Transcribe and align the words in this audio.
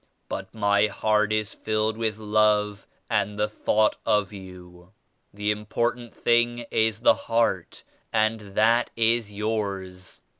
But 0.27 0.51
my 0.51 0.87
heart 0.87 1.31
is 1.31 1.53
filled 1.53 1.95
with 1.95 2.17
love 2.17 2.87
and 3.07 3.37
the 3.37 3.47
thought 3.47 3.97
of 4.03 4.33
you. 4.33 4.93
The 5.31 5.51
import 5.51 5.99
ant 5.99 6.11
thing 6.15 6.65
is 6.71 7.01
the 7.01 7.13
heart 7.29 7.83
and 8.11 8.41
that 8.55 8.89
is 8.95 9.31
yours. 9.31 10.19